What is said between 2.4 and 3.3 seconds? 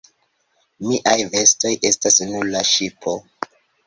la ŝipo.